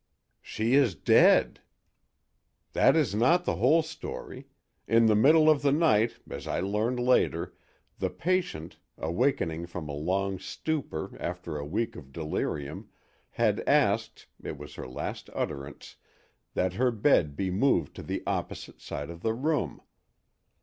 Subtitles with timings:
[0.41, 1.61] "'She is dead.'
[2.73, 4.47] "That is not the whole story.
[4.87, 7.53] In the middle of the night, as I learned later,
[7.99, 12.89] the patient, awakening from a long stupor after a week of delirium,
[13.29, 19.21] had asked—it was her last utterance—that her bed be moved to the opposite side of
[19.21, 19.81] the room.